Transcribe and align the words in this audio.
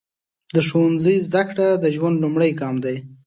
د 0.53 0.55
ښوونځي 0.67 1.15
زده 1.27 1.43
کړه 1.49 1.67
د 1.83 1.85
ژوند 1.95 2.17
لومړی 2.23 2.51
ګام 2.59 2.75
دی. 2.85 2.97